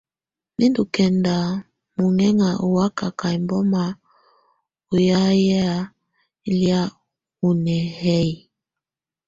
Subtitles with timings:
[0.57, 1.35] Mɛ̀ ndù kɛnda
[1.95, 3.83] muŋɛŋa ù wakaka ɛmbɔma
[4.93, 5.65] ɔ́ ya yɛ
[6.59, 6.81] lɛ̀á
[7.47, 8.35] ù nɛhɛyɛ.